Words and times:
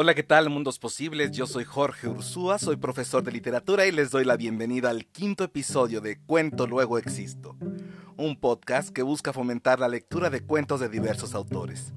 Hola, 0.00 0.14
¿qué 0.14 0.22
tal, 0.22 0.48
mundos 0.48 0.78
posibles? 0.78 1.32
Yo 1.32 1.48
soy 1.48 1.64
Jorge 1.64 2.06
Ursúa, 2.06 2.60
soy 2.60 2.76
profesor 2.76 3.24
de 3.24 3.32
literatura 3.32 3.84
y 3.84 3.90
les 3.90 4.12
doy 4.12 4.24
la 4.24 4.36
bienvenida 4.36 4.90
al 4.90 5.06
quinto 5.06 5.42
episodio 5.42 6.00
de 6.00 6.20
Cuento 6.20 6.68
Luego 6.68 6.98
Existo, 6.98 7.56
un 8.16 8.38
podcast 8.38 8.90
que 8.90 9.02
busca 9.02 9.32
fomentar 9.32 9.80
la 9.80 9.88
lectura 9.88 10.30
de 10.30 10.40
cuentos 10.40 10.78
de 10.78 10.88
diversos 10.88 11.34
autores. 11.34 11.94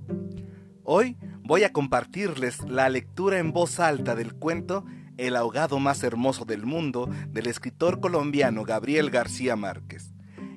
Hoy 0.83 1.15
voy 1.43 1.63
a 1.63 1.71
compartirles 1.71 2.63
la 2.63 2.89
lectura 2.89 3.37
en 3.37 3.53
voz 3.53 3.79
alta 3.79 4.15
del 4.15 4.33
cuento 4.33 4.83
El 5.17 5.35
ahogado 5.35 5.77
más 5.77 6.03
hermoso 6.03 6.43
del 6.43 6.65
mundo 6.65 7.07
del 7.27 7.45
escritor 7.45 7.99
colombiano 7.99 8.63
Gabriel 8.63 9.11
García 9.11 9.55
Márquez 9.55 10.10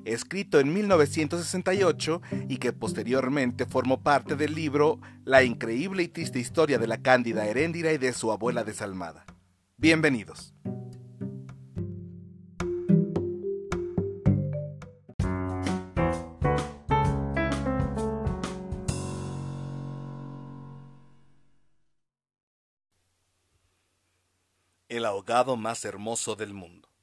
escrito 0.05 0.59
en 0.59 0.73
1968 0.73 2.21
y 2.47 2.57
que 2.57 2.71
posteriormente 2.71 3.65
formó 3.65 4.01
parte 4.01 4.35
del 4.35 4.55
libro 4.55 4.99
La 5.25 5.43
increíble 5.43 6.03
y 6.03 6.07
triste 6.07 6.39
historia 6.39 6.77
de 6.77 6.87
la 6.87 7.01
cándida 7.01 7.45
Heréndira 7.47 7.91
y 7.91 7.97
de 7.97 8.13
su 8.13 8.31
abuela 8.31 8.63
desalmada. 8.63 9.25
Bienvenidos. 9.77 10.53
El 24.87 25.03
ahogado 25.03 25.57
más 25.57 25.83
hermoso 25.83 26.35
del 26.35 26.53
mundo. 26.53 26.94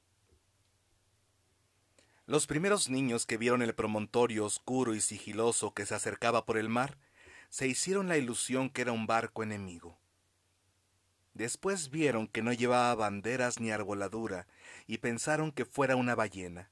Los 2.25 2.47
primeros 2.47 2.89
niños 2.89 3.25
que 3.25 3.35
vieron 3.35 3.61
el 3.61 3.75
promontorio 3.75 4.45
oscuro 4.45 4.95
y 4.95 5.01
sigiloso 5.01 5.73
que 5.73 5.85
se 5.85 5.93
acercaba 5.93 6.45
por 6.45 6.57
el 6.57 6.69
mar, 6.69 6.97
se 7.49 7.67
hicieron 7.67 8.07
la 8.07 8.17
ilusión 8.17 8.69
que 8.69 8.81
era 8.81 8.93
un 8.93 9.07
barco 9.07 9.43
enemigo. 9.43 9.97
Después 11.33 11.89
vieron 11.89 12.27
que 12.27 12.41
no 12.41 12.53
llevaba 12.53 12.95
banderas 12.95 13.59
ni 13.59 13.71
arboladura 13.71 14.47
y 14.87 14.99
pensaron 14.99 15.51
que 15.51 15.65
fuera 15.65 15.97
una 15.97 16.15
ballena. 16.15 16.69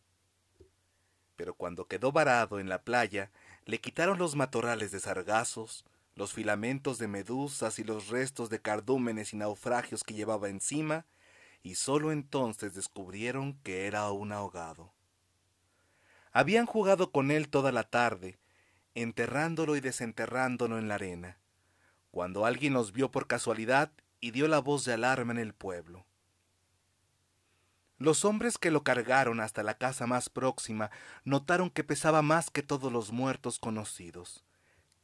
Pero 1.35 1.53
cuando 1.53 1.85
quedó 1.85 2.13
varado 2.13 2.61
en 2.61 2.69
la 2.69 2.83
playa, 2.83 3.29
le 3.65 3.81
quitaron 3.81 4.19
los 4.19 4.37
matorrales 4.37 4.91
de 4.91 5.01
sargazos, 5.01 5.83
los 6.15 6.31
filamentos 6.31 6.97
de 6.97 7.09
medusas 7.09 7.77
y 7.77 7.83
los 7.83 8.07
restos 8.07 8.49
de 8.49 8.61
cardúmenes 8.61 9.33
y 9.33 9.37
naufragios 9.37 10.05
que 10.05 10.13
llevaba 10.13 10.47
encima, 10.47 11.05
y 11.61 11.75
sólo 11.75 12.13
entonces 12.13 12.73
descubrieron 12.73 13.59
que 13.63 13.85
era 13.85 14.09
un 14.11 14.31
ahogado. 14.31 14.93
Habían 16.33 16.65
jugado 16.65 17.11
con 17.11 17.29
él 17.29 17.49
toda 17.49 17.71
la 17.71 17.83
tarde, 17.83 18.39
enterrándolo 18.95 19.75
y 19.75 19.81
desenterrándolo 19.81 20.77
en 20.77 20.87
la 20.87 20.95
arena, 20.95 21.37
cuando 22.09 22.45
alguien 22.45 22.73
los 22.73 22.93
vio 22.93 23.11
por 23.11 23.27
casualidad 23.27 23.91
y 24.21 24.31
dio 24.31 24.47
la 24.47 24.59
voz 24.59 24.85
de 24.85 24.93
alarma 24.93 25.33
en 25.33 25.39
el 25.39 25.53
pueblo. 25.53 26.05
Los 27.97 28.25
hombres 28.25 28.57
que 28.57 28.71
lo 28.71 28.83
cargaron 28.83 29.39
hasta 29.41 29.61
la 29.61 29.77
casa 29.77 30.07
más 30.07 30.29
próxima 30.29 30.89
notaron 31.23 31.69
que 31.69 31.83
pesaba 31.83 32.21
más 32.21 32.49
que 32.49 32.63
todos 32.63 32.91
los 32.91 33.11
muertos 33.11 33.59
conocidos, 33.59 34.43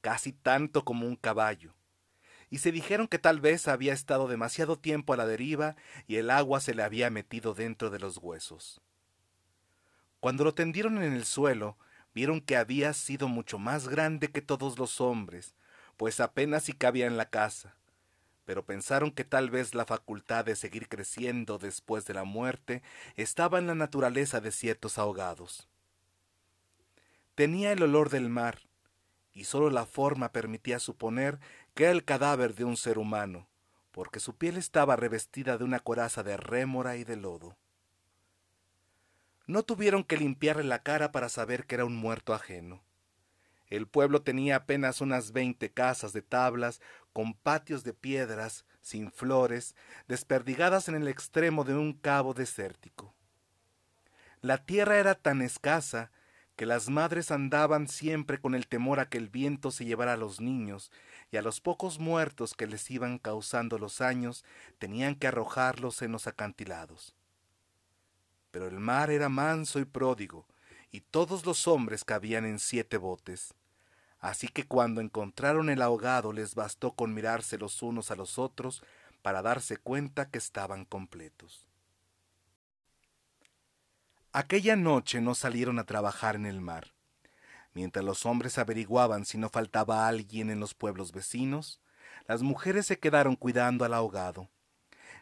casi 0.01 0.31
tanto 0.31 0.85
como 0.85 1.05
un 1.05 1.15
caballo, 1.15 1.75
y 2.49 2.59
se 2.59 2.71
dijeron 2.71 3.07
que 3.07 3.19
tal 3.19 3.41
vez 3.41 3.67
había 3.67 3.93
estado 3.93 4.27
demasiado 4.27 4.79
tiempo 4.79 5.13
a 5.13 5.17
la 5.17 5.27
deriva 5.27 5.75
y 6.07 6.15
el 6.15 6.29
agua 6.29 6.61
se 6.61 6.73
le 6.73 6.83
había 6.83 7.09
metido 7.09 7.53
dentro 7.53 7.89
de 7.89 7.99
los 7.99 8.17
huesos. 8.17 8.81
Cuando 10.19 10.43
lo 10.43 10.53
tendieron 10.53 11.01
en 11.01 11.13
el 11.13 11.25
suelo, 11.25 11.77
vieron 12.13 12.41
que 12.41 12.57
había 12.57 12.93
sido 12.93 13.27
mucho 13.27 13.59
más 13.59 13.87
grande 13.87 14.31
que 14.31 14.41
todos 14.41 14.79
los 14.79 14.99
hombres, 15.01 15.55
pues 15.97 16.19
apenas 16.19 16.63
si 16.63 16.73
cabía 16.73 17.05
en 17.05 17.17
la 17.17 17.29
casa. 17.29 17.75
Pero 18.45 18.65
pensaron 18.65 19.11
que 19.11 19.23
tal 19.23 19.49
vez 19.49 19.75
la 19.75 19.85
facultad 19.85 20.45
de 20.45 20.55
seguir 20.55 20.87
creciendo 20.87 21.57
después 21.59 22.05
de 22.05 22.13
la 22.13 22.23
muerte 22.23 22.81
estaba 23.15 23.59
en 23.59 23.67
la 23.67 23.75
naturaleza 23.75 24.41
de 24.41 24.51
ciertos 24.51 24.97
ahogados. 24.97 25.67
Tenía 27.35 27.71
el 27.71 27.83
olor 27.83 28.09
del 28.09 28.29
mar, 28.29 28.61
y 29.31 29.43
sólo 29.43 29.69
la 29.69 29.85
forma 29.85 30.31
permitía 30.31 30.79
suponer 30.79 31.39
que 31.75 31.83
era 31.83 31.91
el 31.91 32.03
cadáver 32.03 32.55
de 32.55 32.63
un 32.63 32.77
ser 32.77 32.97
humano, 32.97 33.47
porque 33.91 34.19
su 34.19 34.35
piel 34.35 34.57
estaba 34.57 34.95
revestida 34.95 35.59
de 35.59 35.63
una 35.63 35.79
coraza 35.79 36.23
de 36.23 36.37
rémora 36.37 36.95
y 36.95 37.03
de 37.03 37.17
lodo. 37.17 37.55
No 39.47 39.63
tuvieron 39.63 40.03
que 40.03 40.17
limpiarle 40.17 40.65
la 40.65 40.83
cara 40.83 41.11
para 41.11 41.29
saber 41.29 41.65
que 41.65 41.75
era 41.75 41.85
un 41.85 41.95
muerto 41.95 42.33
ajeno. 42.33 42.83
El 43.67 43.87
pueblo 43.87 44.21
tenía 44.21 44.57
apenas 44.57 45.01
unas 45.01 45.31
veinte 45.31 45.71
casas 45.71 46.13
de 46.13 46.21
tablas, 46.21 46.81
con 47.13 47.33
patios 47.33 47.83
de 47.83 47.93
piedras, 47.93 48.65
sin 48.81 49.11
flores, 49.11 49.75
desperdigadas 50.07 50.87
en 50.87 50.95
el 50.95 51.07
extremo 51.07 51.63
de 51.63 51.75
un 51.75 51.93
cabo 51.93 52.33
desértico. 52.33 53.13
La 54.41 54.65
tierra 54.65 54.97
era 54.97 55.15
tan 55.15 55.41
escasa 55.41 56.11
que 56.55 56.65
las 56.65 56.89
madres 56.89 57.31
andaban 57.31 57.87
siempre 57.87 58.39
con 58.39 58.55
el 58.55 58.67
temor 58.67 58.99
a 58.99 59.09
que 59.09 59.17
el 59.17 59.29
viento 59.29 59.71
se 59.71 59.85
llevara 59.85 60.13
a 60.13 60.17
los 60.17 60.41
niños, 60.41 60.91
y 61.31 61.37
a 61.37 61.41
los 61.41 61.61
pocos 61.61 61.99
muertos 61.99 62.53
que 62.53 62.67
les 62.67 62.89
iban 62.89 63.17
causando 63.17 63.77
los 63.77 64.01
años 64.01 64.45
tenían 64.79 65.15
que 65.15 65.27
arrojarlos 65.27 66.01
en 66.01 66.13
los 66.13 66.27
acantilados. 66.27 67.16
Pero 68.57 68.69
el 68.69 68.79
mar 68.79 69.11
era 69.11 69.29
manso 69.29 69.77
y 69.77 69.85
pródigo, 69.85 70.47
y 70.89 71.01
todos 71.01 71.45
los 71.45 71.67
hombres 71.67 72.03
cabían 72.03 72.43
en 72.43 72.57
siete 72.57 72.97
botes. 72.97 73.53
Así 74.19 74.47
que 74.47 74.65
cuando 74.65 74.99
encontraron 74.99 75.69
el 75.69 75.79
ahogado 75.79 76.33
les 76.33 76.55
bastó 76.55 76.93
con 76.93 77.13
mirarse 77.13 77.59
los 77.59 77.83
unos 77.83 78.09
a 78.09 78.15
los 78.15 78.39
otros 78.39 78.81
para 79.21 79.43
darse 79.43 79.77
cuenta 79.77 80.31
que 80.31 80.39
estaban 80.39 80.85
completos. 80.85 81.67
Aquella 84.31 84.75
noche 84.75 85.21
no 85.21 85.35
salieron 85.35 85.77
a 85.77 85.85
trabajar 85.85 86.35
en 86.35 86.47
el 86.47 86.59
mar. 86.59 86.95
Mientras 87.75 88.03
los 88.03 88.25
hombres 88.25 88.57
averiguaban 88.57 89.25
si 89.25 89.37
no 89.37 89.49
faltaba 89.49 90.07
alguien 90.07 90.49
en 90.49 90.59
los 90.59 90.73
pueblos 90.73 91.11
vecinos, 91.11 91.79
las 92.27 92.41
mujeres 92.41 92.87
se 92.87 92.97
quedaron 92.97 93.35
cuidando 93.35 93.85
al 93.85 93.93
ahogado. 93.93 94.49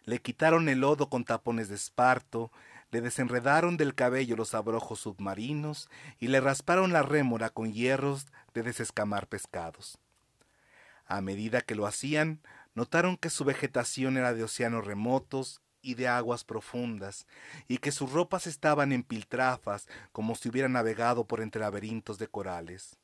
Le 0.05 0.21
quitaron 0.21 0.69
el 0.69 0.79
lodo 0.79 1.09
con 1.09 1.25
tapones 1.25 1.67
de 1.67 1.75
esparto, 1.75 2.51
le 2.95 3.01
desenredaron 3.01 3.75
del 3.75 3.93
cabello 3.93 4.37
los 4.37 4.53
abrojos 4.53 5.01
submarinos 5.01 5.89
y 6.17 6.29
le 6.29 6.39
rasparon 6.39 6.93
la 6.93 7.01
rémora 7.03 7.49
con 7.49 7.73
hierros 7.73 8.27
de 8.53 8.63
desescamar 8.63 9.27
pescados. 9.27 9.97
A 11.05 11.19
medida 11.19 11.59
que 11.59 11.75
lo 11.75 11.87
hacían, 11.87 12.39
notaron 12.73 13.17
que 13.17 13.29
su 13.29 13.43
vegetación 13.43 14.15
era 14.15 14.33
de 14.33 14.45
océanos 14.45 14.85
remotos 14.85 15.61
y 15.81 15.95
de 15.95 16.07
aguas 16.07 16.45
profundas, 16.45 17.27
y 17.67 17.79
que 17.79 17.91
sus 17.91 18.13
ropas 18.13 18.47
estaban 18.47 18.93
en 18.93 19.03
piltrafas 19.03 19.89
como 20.13 20.33
si 20.35 20.47
hubieran 20.47 20.71
navegado 20.71 21.27
por 21.27 21.41
entre 21.41 21.59
laberintos 21.59 22.17
de 22.17 22.29
corales. 22.29 22.97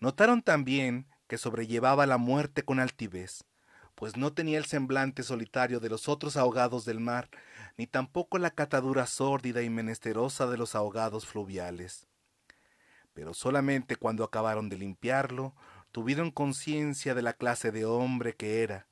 Notaron 0.00 0.42
también 0.42 1.06
que 1.28 1.38
sobrellevaba 1.38 2.04
la 2.06 2.18
muerte 2.18 2.64
con 2.64 2.80
altivez, 2.80 3.44
pues 3.94 4.16
no 4.16 4.32
tenía 4.32 4.58
el 4.58 4.64
semblante 4.64 5.22
solitario 5.22 5.78
de 5.78 5.88
los 5.88 6.08
otros 6.08 6.36
ahogados 6.36 6.84
del 6.84 6.98
mar, 6.98 7.28
ni 7.76 7.86
tampoco 7.86 8.38
la 8.38 8.50
catadura 8.50 9.06
sórdida 9.06 9.62
y 9.62 9.70
menesterosa 9.70 10.46
de 10.46 10.56
los 10.56 10.74
ahogados 10.74 11.26
fluviales. 11.26 12.06
Pero 13.14 13.34
solamente 13.34 13.96
cuando 13.96 14.24
acabaron 14.24 14.68
de 14.68 14.78
limpiarlo, 14.78 15.54
tuvieron 15.90 16.30
conciencia 16.30 17.14
de 17.14 17.22
la 17.22 17.34
clase 17.34 17.70
de 17.70 17.84
hombre 17.84 18.34
que 18.34 18.62
era, 18.62 18.88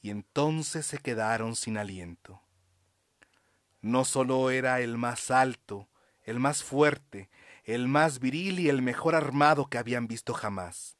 y 0.00 0.10
entonces 0.10 0.84
se 0.86 0.98
quedaron 0.98 1.56
sin 1.56 1.78
aliento. 1.78 2.42
No 3.80 4.04
sólo 4.04 4.50
era 4.50 4.80
el 4.80 4.98
más 4.98 5.30
alto, 5.30 5.88
el 6.22 6.38
más 6.38 6.62
fuerte, 6.62 7.30
el 7.64 7.88
más 7.88 8.18
viril 8.18 8.60
y 8.60 8.68
el 8.68 8.82
mejor 8.82 9.14
armado 9.14 9.68
que 9.68 9.78
habían 9.78 10.08
visto 10.08 10.34
jamás, 10.34 10.98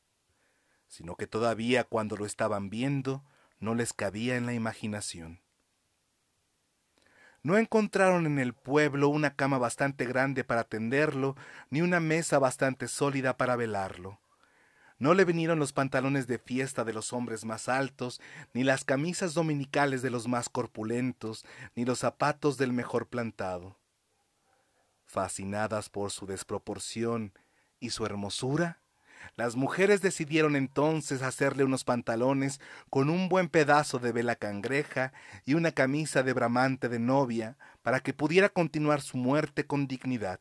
sino 0.89 1.17
que 1.17 1.27
todavía 1.27 1.85
cuando 1.85 2.17
lo 2.17 2.25
estaban 2.25 2.71
viendo, 2.71 3.25
no 3.59 3.75
les 3.75 3.93
cabía 3.93 4.37
en 4.37 4.47
la 4.47 4.55
imaginación. 4.55 5.42
No 7.43 7.59
encontraron 7.59 8.27
en 8.27 8.39
el 8.39 8.53
pueblo 8.53 9.09
una 9.09 9.35
cama 9.35 9.59
bastante 9.59 10.05
grande 10.07 10.45
para 10.45 10.65
tenderlo, 10.65 11.37
ni 11.71 11.83
una 11.83 11.99
mesa 11.99 12.39
bastante 12.39 12.87
sólida 12.87 13.37
para 13.37 13.57
velarlo. 13.57 14.21
No 14.99 15.15
le 15.15 15.25
vinieron 15.25 15.59
los 15.59 15.73
pantalones 15.73 16.29
de 16.29 16.39
fiesta 16.39 16.85
de 16.85 16.93
los 16.93 17.13
hombres 17.13 17.45
más 17.45 17.69
altos, 17.69 18.21
ni 18.55 18.63
las 18.63 18.85
camisas 18.85 19.35
dominicales 19.35 20.01
de 20.03 20.11
los 20.11 20.29
más 20.29 20.49
corpulentos, 20.49 21.45
ni 21.75 21.85
los 21.85 21.99
zapatos 21.99 22.57
del 22.57 22.73
mejor 22.73 23.09
plantado. 23.09 23.77
Fascinadas 25.05 25.89
por 25.89 26.13
su 26.13 26.27
desproporción 26.27 27.33
y 27.81 27.91
su 27.91 28.07
hermosura, 28.07 28.82
las 29.37 29.57
mujeres 29.57 30.03
decidieron 30.03 30.57
entonces 30.57 31.23
hacerle 31.23 31.65
unos 31.65 31.85
pantalones 31.85 32.61
con 32.91 33.09
un 33.09 33.29
buen 33.31 33.49
pedazo 33.49 33.99
de 33.99 34.13
vela 34.13 34.37
cangreja 34.37 35.13
y 35.47 35.55
una 35.55 35.73
camisa 35.73 36.23
de 36.23 36.35
bramante 36.35 36.91
de 36.91 36.99
novia 36.99 37.57
para 37.83 38.01
que 38.01 38.13
pudiera 38.13 38.51
continuar 38.51 39.01
su 39.01 39.17
muerte 39.17 39.67
con 39.67 39.87
dignidad. 39.87 40.41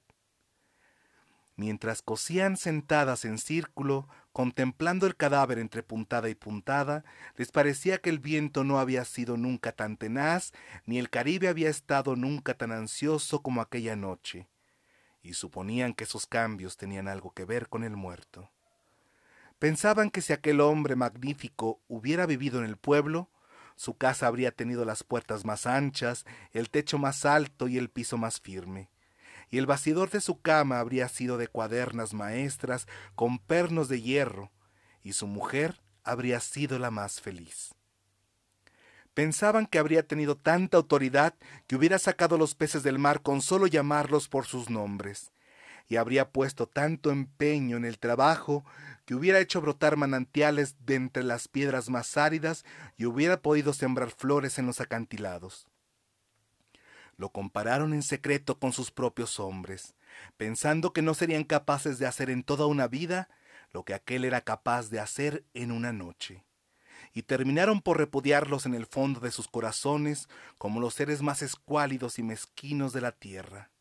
Mientras 1.56 2.02
cosían 2.02 2.58
sentadas 2.58 3.24
en 3.24 3.38
círculo, 3.38 4.10
contemplando 4.34 5.06
el 5.06 5.16
cadáver 5.16 5.60
entre 5.60 5.84
puntada 5.84 6.28
y 6.28 6.36
puntada, 6.36 7.06
les 7.36 7.52
parecía 7.52 8.00
que 8.00 8.10
el 8.10 8.20
viento 8.20 8.64
no 8.64 8.80
había 8.80 9.06
sido 9.06 9.38
nunca 9.38 9.72
tan 9.72 9.96
tenaz, 9.96 10.54
ni 10.86 10.98
el 10.98 11.10
Caribe 11.10 11.48
había 11.50 11.70
estado 11.70 12.16
nunca 12.16 12.56
tan 12.56 12.72
ansioso 12.72 13.42
como 13.42 13.62
aquella 13.62 13.96
noche, 13.96 14.48
y 15.22 15.34
suponían 15.34 15.94
que 15.94 16.06
esos 16.06 16.26
cambios 16.26 16.78
tenían 16.78 17.08
algo 17.08 17.32
que 17.32 17.46
ver 17.46 17.70
con 17.70 17.84
el 17.84 17.96
muerto. 17.96 18.50
Pensaban 19.62 20.10
que 20.10 20.22
si 20.22 20.34
aquel 20.34 20.60
hombre 20.60 20.96
magnífico 20.98 21.80
hubiera 21.88 22.26
vivido 22.26 22.60
en 22.60 22.66
el 22.66 22.76
pueblo, 22.76 23.30
su 23.76 23.96
casa 23.96 24.26
habría 24.26 24.52
tenido 24.52 24.86
las 24.86 25.04
puertas 25.04 25.46
más 25.46 25.68
anchas, 25.68 26.26
el 26.52 26.70
techo 26.70 26.98
más 26.98 27.26
alto 27.26 27.68
y 27.68 27.78
el 27.78 27.90
piso 27.90 28.18
más 28.18 28.42
firme 28.42 28.90
y 29.52 29.58
el 29.58 29.66
bastidor 29.66 30.10
de 30.10 30.22
su 30.22 30.42
cama 30.42 30.80
habría 30.80 31.10
sido 31.10 31.38
de 31.38 31.48
cuadernas 31.48 32.14
maestras 32.14 32.88
con 33.16 33.38
pernos 33.38 33.90
de 33.90 34.02
hierro, 34.02 34.50
y 35.04 35.14
su 35.14 35.28
mujer 35.28 35.82
habría 36.04 36.40
sido 36.40 36.80
la 36.80 36.90
más 36.90 37.20
feliz. 37.20 37.76
Pensaban 39.14 39.66
que 39.66 39.78
habría 39.78 40.08
tenido 40.08 40.38
tanta 40.38 40.78
autoridad 40.78 41.36
que 41.68 41.76
hubiera 41.76 42.00
sacado 42.00 42.38
los 42.38 42.56
peces 42.56 42.82
del 42.82 42.98
mar 42.98 43.22
con 43.22 43.42
solo 43.42 43.68
llamarlos 43.68 44.30
por 44.30 44.46
sus 44.46 44.70
nombres, 44.70 45.34
y 45.90 45.98
habría 45.98 46.30
puesto 46.32 46.66
tanto 46.66 47.12
empeño 47.12 47.76
en 47.76 47.84
el 47.84 48.00
trabajo 48.00 48.64
que 49.12 49.16
hubiera 49.16 49.42
hecho 49.42 49.60
brotar 49.60 49.98
manantiales 49.98 50.78
de 50.86 50.96
entre 50.96 51.26
las 51.26 51.50
piedras 51.50 51.90
más 51.90 52.16
áridas 52.16 52.64
y 52.96 53.04
hubiera 53.04 53.42
podido 53.42 53.74
sembrar 53.74 54.10
flores 54.10 54.58
en 54.58 54.68
los 54.68 54.80
acantilados 54.80 55.68
lo 57.18 57.30
compararon 57.30 57.94
en 57.94 58.04
secreto 58.04 58.58
con 58.58 58.72
sus 58.72 58.90
propios 58.90 59.38
hombres, 59.42 59.96
pensando 60.38 60.94
que 60.94 61.02
no 61.02 61.14
serían 61.14 61.44
capaces 61.44 62.00
de 62.00 62.08
hacer 62.08 62.30
en 62.30 62.42
toda 62.42 62.68
una 62.68 62.88
vida 62.88 63.28
lo 63.74 63.84
que 63.84 63.94
aquel 63.94 64.24
era 64.24 64.40
capaz 64.40 64.90
de 64.90 65.02
hacer 65.02 65.44
en 65.54 65.74
una 65.74 65.92
noche. 65.92 66.46
Y 67.14 67.24
terminaron 67.24 67.82
por 67.82 67.98
repudiarlos 67.98 68.66
en 68.66 68.76
el 68.76 68.86
fondo 68.86 69.20
de 69.20 69.32
sus 69.32 69.50
corazones 69.50 70.30
como 70.58 70.80
los 70.80 70.94
seres 70.94 71.22
más 71.22 71.42
escuálidos 71.42 72.18
y 72.18 72.24
mezquinos 72.24 72.94
de 72.94 73.02
la 73.02 73.12
tierra. 73.12 73.72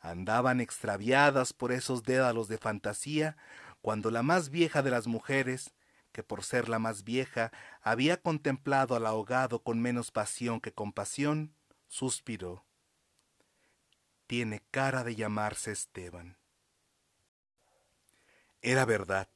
Andaban 0.00 0.60
extraviadas 0.60 1.52
por 1.52 1.70
esos 1.70 2.02
dédalos 2.02 2.48
de 2.48 2.58
fantasía 2.58 3.36
cuando 3.82 4.10
la 4.10 4.22
más 4.22 4.48
vieja 4.48 4.82
de 4.82 4.90
las 4.90 5.06
mujeres, 5.06 5.74
que 6.12 6.22
por 6.22 6.44
ser 6.44 6.68
la 6.68 6.78
más 6.78 7.04
vieja 7.04 7.52
había 7.82 8.20
contemplado 8.22 8.94
al 8.94 9.06
ahogado 9.06 9.62
con 9.62 9.80
menos 9.80 10.10
pasión 10.10 10.60
que 10.60 10.72
compasión, 10.72 11.54
suspiró. 11.88 12.64
Tiene 14.26 14.62
cara 14.70 15.04
de 15.04 15.16
llamarse 15.16 15.72
Esteban. 15.72 16.38
Era 18.62 18.84
verdad. 18.84 19.28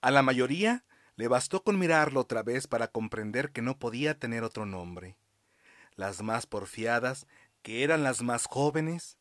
A 0.00 0.10
la 0.10 0.22
mayoría 0.22 0.84
le 1.16 1.28
bastó 1.28 1.62
con 1.62 1.78
mirarlo 1.78 2.20
otra 2.20 2.42
vez 2.42 2.66
para 2.66 2.88
comprender 2.88 3.52
que 3.52 3.62
no 3.62 3.78
podía 3.78 4.18
tener 4.18 4.42
otro 4.44 4.64
nombre. 4.64 5.16
Las 5.94 6.22
más 6.22 6.46
porfiadas, 6.46 7.26
que 7.60 7.84
eran 7.84 8.02
las 8.02 8.22
más 8.22 8.46
jóvenes, 8.46 9.18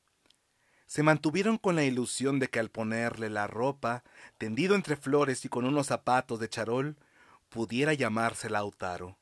se 0.91 1.03
mantuvieron 1.03 1.57
con 1.57 1.77
la 1.77 1.85
ilusión 1.85 2.37
de 2.39 2.49
que 2.49 2.59
al 2.59 2.69
ponerle 2.69 3.29
la 3.29 3.47
ropa, 3.47 4.03
tendido 4.37 4.75
entre 4.75 4.97
flores 4.97 5.45
y 5.45 5.47
con 5.47 5.63
unos 5.63 5.87
zapatos 5.87 6.37
de 6.41 6.49
charol, 6.49 6.97
pudiera 7.47 7.93
llamarse 7.93 8.49
Lautaro. 8.49 9.17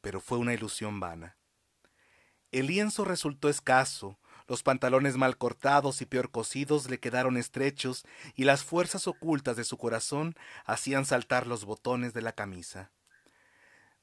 Pero 0.00 0.20
fue 0.20 0.38
una 0.38 0.52
ilusión 0.52 0.98
vana. 0.98 1.36
El 2.50 2.66
lienzo 2.66 3.04
resultó 3.04 3.48
escaso, 3.48 4.18
los 4.48 4.64
pantalones 4.64 5.16
mal 5.16 5.36
cortados 5.36 6.02
y 6.02 6.06
peor 6.06 6.32
cosidos 6.32 6.90
le 6.90 6.98
quedaron 6.98 7.36
estrechos 7.36 8.04
y 8.34 8.42
las 8.42 8.64
fuerzas 8.64 9.06
ocultas 9.06 9.56
de 9.56 9.62
su 9.62 9.78
corazón 9.78 10.34
hacían 10.64 11.06
saltar 11.06 11.46
los 11.46 11.64
botones 11.64 12.12
de 12.12 12.22
la 12.22 12.32
camisa. 12.32 12.90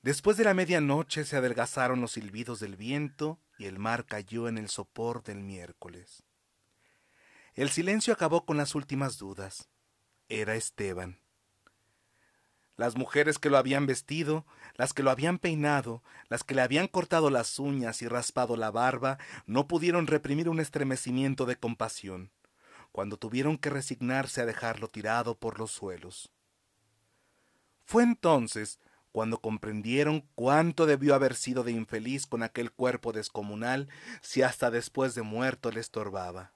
Después 0.01 0.37
de 0.37 0.45
la 0.45 0.53
medianoche 0.53 1.25
se 1.25 1.35
adelgazaron 1.35 1.99
los 1.99 2.13
silbidos 2.13 2.61
del 2.61 2.77
viento 2.77 3.37
y 3.57 3.65
el 3.65 3.79
mar 3.79 4.05
cayó 4.05 4.47
en 4.47 4.57
el 4.57 4.69
sopor 4.69 5.23
del 5.23 5.41
miércoles. 5.41 6.23
El 7.57 7.71
silencio 7.71 8.13
acabó 8.13 8.45
con 8.45 8.55
las 8.55 8.75
últimas 8.75 9.17
dudas. 9.17 9.67
Era 10.29 10.53
Esteban. 10.53 11.19
Las 12.75 12.95
mujeres 12.95 13.39
que 13.39 13.49
lo 13.49 13.57
habían 13.57 13.87
vestido, 13.87 14.45
las 14.75 14.93
que 14.93 15.01
lo 15.01 15.09
habían 15.09 15.39
peinado, 15.39 16.03
las 16.29 16.43
que 16.43 16.53
le 16.53 16.61
habían 16.61 16.87
cortado 16.87 17.31
las 17.31 17.57
uñas 17.57 18.03
y 18.03 18.07
raspado 18.07 18.57
la 18.57 18.69
barba, 18.69 19.17
no 19.47 19.67
pudieron 19.67 20.05
reprimir 20.05 20.49
un 20.49 20.59
estremecimiento 20.59 21.47
de 21.47 21.55
compasión, 21.55 22.29
cuando 22.91 23.17
tuvieron 23.17 23.57
que 23.57 23.71
resignarse 23.71 24.41
a 24.41 24.45
dejarlo 24.45 24.91
tirado 24.91 25.33
por 25.33 25.57
los 25.57 25.71
suelos. 25.71 26.29
Fue 27.85 28.03
entonces 28.03 28.79
cuando 29.11 29.41
comprendieron 29.41 30.29
cuánto 30.35 30.85
debió 30.85 31.15
haber 31.15 31.33
sido 31.33 31.63
de 31.63 31.71
infeliz 31.71 32.27
con 32.27 32.43
aquel 32.43 32.71
cuerpo 32.71 33.13
descomunal 33.13 33.89
si 34.21 34.43
hasta 34.43 34.69
después 34.69 35.15
de 35.15 35.23
muerto 35.23 35.71
le 35.71 35.79
estorbaba. 35.79 36.53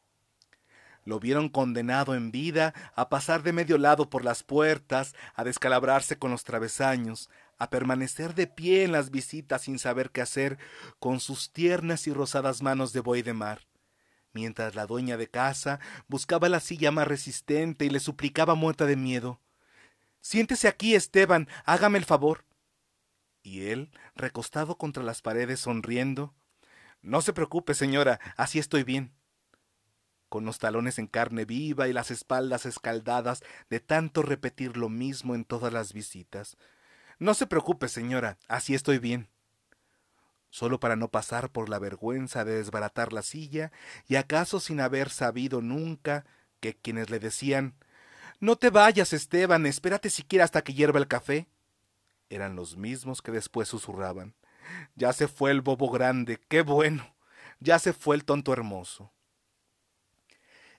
Lo 1.03 1.19
vieron 1.19 1.49
condenado 1.49 2.13
en 2.13 2.31
vida 2.31 2.73
a 2.95 3.09
pasar 3.09 3.41
de 3.41 3.53
medio 3.53 3.77
lado 3.77 4.09
por 4.09 4.23
las 4.23 4.43
puertas, 4.43 5.15
a 5.33 5.43
descalabrarse 5.43 6.17
con 6.17 6.29
los 6.29 6.43
travesaños, 6.43 7.29
a 7.57 7.69
permanecer 7.69 8.35
de 8.35 8.47
pie 8.47 8.83
en 8.83 8.91
las 8.91 9.09
visitas 9.09 9.63
sin 9.63 9.79
saber 9.79 10.11
qué 10.11 10.21
hacer 10.21 10.59
con 10.99 11.19
sus 11.19 11.51
tiernas 11.51 12.05
y 12.07 12.13
rosadas 12.13 12.61
manos 12.61 12.93
de 12.93 12.99
buey 12.99 13.23
de 13.23 13.33
mar, 13.33 13.67
mientras 14.31 14.75
la 14.75 14.85
dueña 14.85 15.17
de 15.17 15.27
casa 15.27 15.79
buscaba 16.07 16.49
la 16.49 16.59
silla 16.59 16.91
más 16.91 17.07
resistente 17.07 17.85
y 17.85 17.89
le 17.89 17.99
suplicaba 17.99 18.53
muerta 18.53 18.85
de 18.85 18.95
miedo. 18.95 19.39
Siéntese 20.21 20.67
aquí, 20.67 20.93
Esteban, 20.93 21.47
hágame 21.65 21.97
el 21.97 22.05
favor. 22.05 22.45
Y 23.41 23.69
él, 23.69 23.91
recostado 24.15 24.77
contra 24.77 25.01
las 25.01 25.23
paredes, 25.23 25.61
sonriendo, 25.61 26.35
No 27.01 27.21
se 27.21 27.33
preocupe, 27.33 27.73
señora, 27.73 28.19
así 28.37 28.59
estoy 28.59 28.83
bien 28.83 29.11
con 30.31 30.45
los 30.45 30.59
talones 30.59 30.97
en 30.97 31.07
carne 31.07 31.43
viva 31.43 31.89
y 31.89 31.93
las 31.93 32.09
espaldas 32.09 32.65
escaldadas 32.65 33.43
de 33.69 33.81
tanto 33.81 34.21
repetir 34.21 34.77
lo 34.77 34.87
mismo 34.87 35.35
en 35.35 35.43
todas 35.43 35.73
las 35.73 35.91
visitas. 35.91 36.55
No 37.19 37.33
se 37.33 37.47
preocupe, 37.47 37.89
señora, 37.89 38.37
así 38.47 38.73
estoy 38.73 38.97
bien. 38.97 39.27
Solo 40.49 40.79
para 40.79 40.95
no 40.95 41.09
pasar 41.09 41.51
por 41.51 41.67
la 41.67 41.79
vergüenza 41.79 42.45
de 42.45 42.55
desbaratar 42.55 43.11
la 43.11 43.23
silla, 43.23 43.73
y 44.07 44.15
acaso 44.15 44.61
sin 44.61 44.79
haber 44.79 45.09
sabido 45.09 45.61
nunca 45.61 46.25
que 46.61 46.77
quienes 46.77 47.09
le 47.09 47.19
decían 47.19 47.75
No 48.39 48.55
te 48.55 48.69
vayas, 48.69 49.11
Esteban, 49.11 49.65
espérate 49.65 50.09
siquiera 50.09 50.45
hasta 50.45 50.61
que 50.61 50.73
hierva 50.73 50.99
el 50.99 51.09
café, 51.09 51.49
eran 52.29 52.55
los 52.55 52.77
mismos 52.77 53.21
que 53.21 53.33
después 53.33 53.67
susurraban 53.67 54.33
Ya 54.95 55.11
se 55.11 55.27
fue 55.27 55.51
el 55.51 55.59
bobo 55.59 55.89
grande, 55.89 56.39
qué 56.47 56.61
bueno. 56.61 57.13
Ya 57.59 57.79
se 57.79 57.91
fue 57.91 58.15
el 58.15 58.23
tonto 58.23 58.53
hermoso. 58.53 59.11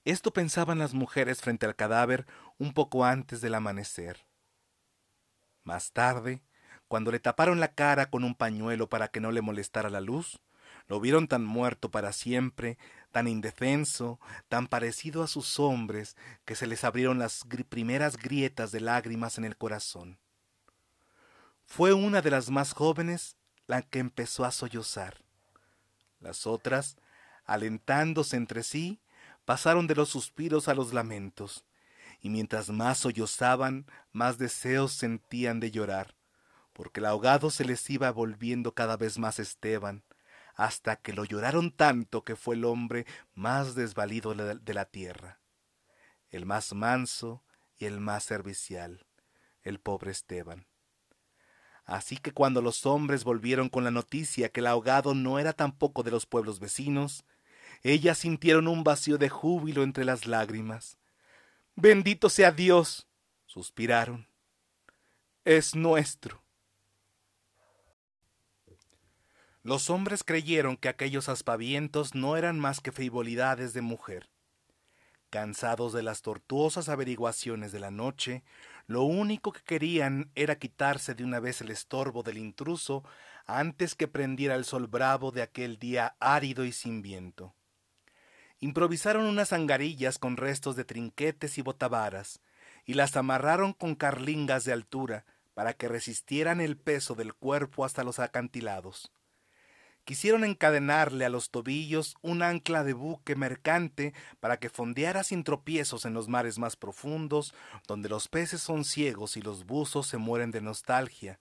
Esto 0.05 0.33
pensaban 0.33 0.79
las 0.79 0.95
mujeres 0.95 1.41
frente 1.41 1.67
al 1.67 1.77
cadáver 1.77 2.27
un 2.59 2.73
poco 2.73 3.05
antes 3.05 3.41
del 3.41 3.55
amanecer. 3.55 4.27
Más 5.63 5.93
tarde, 5.93 6.43
cuando 6.89 7.13
le 7.13 7.21
taparon 7.21 7.61
la 7.61 7.75
cara 7.75 8.11
con 8.11 8.25
un 8.25 8.35
pañuelo 8.35 8.89
para 8.89 9.09
que 9.09 9.21
no 9.21 9.31
le 9.31 9.43
molestara 9.43 9.91
la 9.91 10.01
luz, 10.01 10.41
lo 10.89 11.01
vieron 11.01 11.29
tan 11.29 11.45
muerto 11.45 11.91
para 11.91 12.13
siempre, 12.13 12.79
tan 13.13 13.29
indefenso, 13.29 14.19
tan 14.49 14.67
parecido 14.67 15.23
a 15.23 15.29
sus 15.29 15.61
hombres, 15.61 16.17
que 16.45 16.57
se 16.57 16.67
les 16.67 16.83
abrieron 16.83 17.19
las 17.19 17.45
primeras 17.69 18.17
grietas 18.17 18.73
de 18.73 18.81
lágrimas 18.81 19.39
en 19.39 19.45
el 19.45 19.57
corazón. 19.57 20.19
Fue 21.65 21.93
una 21.93 22.21
de 22.23 22.31
las 22.31 22.51
más 22.51 22.73
jóvenes 22.73 23.37
la 23.67 23.83
que 23.83 24.01
empezó 24.01 24.45
a 24.45 24.51
sollozar. 24.51 25.23
Las 26.21 26.47
otras, 26.47 26.97
alentándose 27.45 28.37
entre 28.37 28.63
sí, 28.65 29.01
pasaron 29.45 29.87
de 29.87 29.95
los 29.95 30.09
suspiros 30.09 30.69
a 30.69 30.75
los 30.75 30.93
lamentos, 30.93 31.65
y 32.21 32.31
mientras 32.31 32.71
más 32.71 32.99
sollozaban, 32.99 33.87
más 34.13 34.39
deseos 34.39 34.93
sentían 34.93 35.61
de 35.61 35.71
llorar, 35.71 36.15
porque 36.73 37.01
el 37.01 37.07
ahogado 37.07 37.51
se 37.51 37.65
les 37.65 37.89
iba 37.91 38.11
volviendo 38.11 38.75
cada 38.75 38.97
vez 38.97 39.19
más 39.19 39.39
Esteban, 39.39 40.05
hasta 40.55 40.97
que 40.97 41.13
lo 41.13 41.25
lloraron 41.25 41.71
tanto 41.71 42.25
que 42.25 42.37
fue 42.37 42.55
el 42.55 42.65
hombre 42.65 43.07
más 43.35 43.75
desvalido 43.75 44.35
de 44.35 44.75
la 44.75 44.85
tierra, 44.85 45.41
el 46.31 46.47
más 46.47 46.73
manso 46.75 47.43
y 47.77 47.87
el 47.87 48.01
más 48.01 48.25
servicial, 48.25 49.07
el 49.63 49.81
pobre 49.81 50.13
Esteban. 50.13 50.67
Así 51.85 52.17
que 52.17 52.33
cuando 52.33 52.63
los 52.63 52.87
hombres 52.87 53.25
volvieron 53.25 53.69
con 53.69 53.83
la 53.83 53.91
noticia 53.91 54.51
que 54.51 54.61
el 54.61 54.69
ahogado 54.69 55.15
no 55.15 55.39
era 55.39 55.53
tampoco 55.53 56.03
de 56.03 56.13
los 56.13 56.27
pueblos 56.27 56.61
vecinos, 56.61 57.25
ellas 57.83 58.19
sintieron 58.19 58.69
un 58.69 58.85
vacío 58.85 59.19
de 59.19 59.29
júbilo 59.29 59.83
entre 59.83 60.05
las 60.05 60.27
lágrimas. 60.27 60.99
Bendito 61.75 62.29
sea 62.29 62.53
Dios, 62.53 63.09
suspiraron. 63.47 64.29
Es 65.45 65.75
nuestro. 65.75 66.43
Los 69.65 69.91
hombres 69.91 70.25
creyeron 70.25 70.77
que 70.77 70.89
aquellos 70.89 71.29
aspavientos 71.29 72.15
no 72.15 72.37
eran 72.37 72.59
más 72.59 72.81
que 72.81 72.93
frivolidades 72.93 73.73
de 73.73 73.81
mujer. 73.81 74.29
Cansados 75.31 75.93
de 75.93 76.03
las 76.03 76.23
tortuosas 76.23 76.89
averiguaciones 76.89 77.73
de 77.73 77.81
la 77.81 77.91
noche, 77.91 78.43
lo 78.87 79.03
único 79.03 79.53
que 79.53 79.63
querían 79.63 80.31
era 80.35 80.57
quitarse 80.57 81.15
de 81.15 81.25
una 81.25 81.41
vez 81.41 81.61
el 81.61 81.71
estorbo 81.71 82.23
del 82.23 82.39
intruso 82.39 83.05
antes 83.47 83.95
que 83.95 84.09
prendiera 84.09 84.57
el 84.57 84.65
sol 84.65 84.89
bravo 84.89 85.31
de 85.31 85.43
aquel 85.43 85.79
día 85.79 86.17
árido 86.21 86.65
y 86.65 86.73
sin 86.73 87.01
viento. 87.01 87.55
Improvisaron 88.63 89.25
unas 89.25 89.53
angarillas 89.53 90.19
con 90.19 90.37
restos 90.37 90.77
de 90.77 90.85
trinquetes 90.85 91.59
y 91.59 91.63
botavaras, 91.63 92.41
y 92.85 92.95
las 92.95 93.17
amarraron 93.17 93.73
con 93.73 93.97
carlingas 93.97 94.65
de 94.65 94.73
altura 94.73 95.25
para 95.53 95.73
que 95.75 95.89
resistieran 95.89 96.61
el 96.61 96.77
peso 96.77 97.17
del 97.17 97.35
cuerpo 97.35 97.85
hasta 97.85 98.05
los 98.05 98.21
acantilados. 98.21 99.11
Quisieron 100.05 100.45
encadenarle 100.45 101.25
a 101.25 101.29
los 101.29 101.51
tobillos 101.51 102.15
un 102.23 102.41
ancla 102.45 102.85
de 102.85 102.93
buque 102.93 103.35
mercante 103.35 104.15
para 104.39 104.59
que 104.59 104.71
fondeara 104.71 105.25
sin 105.25 105.43
tropiezos 105.43 106.05
en 106.05 106.15
los 106.15 106.29
mares 106.29 106.61
más 106.61 106.77
profundos, 106.77 107.55
donde 107.89 108.09
los 108.09 108.29
peces 108.29 108.61
son 108.61 108.85
ciegos 108.85 109.37
y 109.37 109.43
los 109.43 109.67
buzos 109.67 110.07
se 110.07 110.19
mueren 110.19 110.53
de 110.53 110.61
nostalgia, 110.61 111.41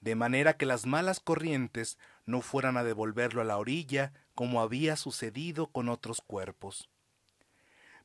de 0.00 0.16
manera 0.16 0.56
que 0.56 0.66
las 0.66 0.84
malas 0.84 1.20
corrientes 1.20 1.96
no 2.24 2.40
fueran 2.40 2.76
a 2.76 2.82
devolverlo 2.82 3.40
a 3.40 3.44
la 3.44 3.56
orilla 3.56 4.12
como 4.36 4.60
había 4.60 4.94
sucedido 4.94 5.66
con 5.66 5.88
otros 5.88 6.20
cuerpos. 6.20 6.88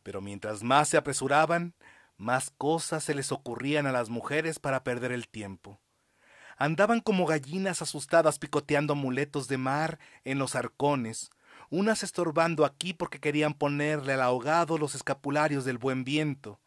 Pero 0.02 0.20
mientras 0.20 0.64
más 0.64 0.90
se 0.90 0.98
apresuraban, 0.98 1.76
más 2.18 2.50
cosas 2.50 3.04
se 3.04 3.14
les 3.14 3.32
ocurrían 3.32 3.86
a 3.86 3.92
las 3.92 4.10
mujeres 4.10 4.58
para 4.58 4.84
perder 4.84 5.12
el 5.12 5.28
tiempo 5.28 5.80
andaban 6.62 7.00
como 7.00 7.26
gallinas 7.26 7.82
asustadas 7.82 8.38
picoteando 8.38 8.94
amuletos 8.94 9.48
de 9.48 9.58
mar 9.58 9.98
en 10.26 10.38
los 10.38 10.56
arcones, 10.56 11.32
unas 11.72 12.04
estorbando 12.04 12.66
aquí 12.66 12.94
porque 12.94 13.20
querían 13.20 13.56
ponerle 13.56 14.14
al 14.14 14.22
ahogado 14.22 14.78
los 14.78 14.94
escapularios 14.94 15.66
del 15.66 15.80
buen 15.80 16.04
viento, 16.04 16.60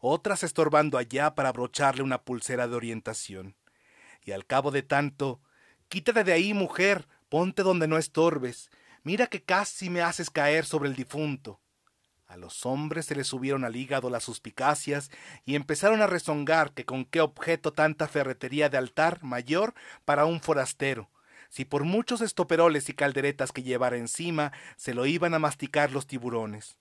otras 0.00 0.42
estorbando 0.42 0.96
allá 0.96 1.34
para 1.34 1.50
abrocharle 1.50 2.02
una 2.02 2.22
pulsera 2.22 2.66
de 2.66 2.76
orientación. 2.76 3.54
Y 4.24 4.32
al 4.32 4.46
cabo 4.46 4.70
de 4.70 4.82
tanto, 4.82 5.42
quítate 5.90 6.24
de 6.24 6.32
ahí, 6.32 6.54
mujer, 6.54 7.06
ponte 7.28 7.62
donde 7.62 7.86
no 7.88 7.98
estorbes, 7.98 8.70
mira 9.02 9.26
que 9.26 9.42
casi 9.42 9.90
me 9.90 10.02
haces 10.02 10.30
caer 10.30 10.64
sobre 10.64 10.88
el 10.88 10.96
difunto. 10.96 11.60
A 12.26 12.36
los 12.36 12.64
hombres 12.64 13.06
se 13.06 13.14
les 13.14 13.26
subieron 13.26 13.64
al 13.64 13.76
hígado 13.76 14.08
las 14.08 14.24
suspicacias 14.24 15.10
y 15.44 15.54
empezaron 15.54 16.00
a 16.00 16.06
rezongar 16.06 16.72
que 16.72 16.86
con 16.86 17.04
qué 17.04 17.20
objeto 17.20 17.74
tanta 17.74 18.08
ferretería 18.08 18.70
de 18.70 18.78
altar 18.78 19.22
mayor 19.22 19.74
para 20.06 20.24
un 20.24 20.40
forastero, 20.40 21.10
si 21.50 21.66
por 21.66 21.84
muchos 21.84 22.22
estoperoles 22.22 22.88
y 22.88 22.94
calderetas 22.94 23.52
que 23.52 23.62
llevara 23.62 23.98
encima 23.98 24.52
se 24.76 24.94
lo 24.94 25.04
iban 25.04 25.34
a 25.34 25.38
masticar 25.38 25.92
los 25.92 26.06
tiburones. 26.06 26.78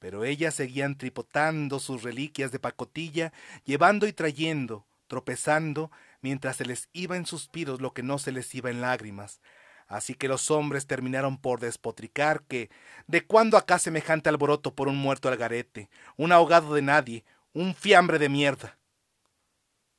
Pero 0.00 0.24
ellas 0.24 0.54
seguían 0.54 0.98
tripotando 0.98 1.78
sus 1.78 2.02
reliquias 2.02 2.50
de 2.50 2.58
pacotilla, 2.58 3.32
llevando 3.64 4.08
y 4.08 4.12
trayendo, 4.12 4.84
tropezando, 5.06 5.92
mientras 6.20 6.56
se 6.56 6.64
les 6.64 6.88
iba 6.92 7.16
en 7.16 7.26
suspiros 7.26 7.80
lo 7.80 7.94
que 7.94 8.02
no 8.02 8.18
se 8.18 8.32
les 8.32 8.52
iba 8.54 8.70
en 8.70 8.80
lágrimas, 8.80 9.40
Así 9.86 10.14
que 10.14 10.28
los 10.28 10.50
hombres 10.50 10.86
terminaron 10.86 11.38
por 11.38 11.60
despotricar 11.60 12.42
que 12.42 12.70
¿de 13.06 13.24
cuándo 13.24 13.56
acá 13.56 13.78
semejante 13.78 14.28
alboroto 14.28 14.74
por 14.74 14.88
un 14.88 14.96
muerto 14.96 15.28
al 15.28 15.36
garete, 15.36 15.88
un 16.16 16.32
ahogado 16.32 16.74
de 16.74 16.82
nadie, 16.82 17.24
un 17.52 17.74
fiambre 17.74 18.18
de 18.18 18.28
mierda? 18.28 18.78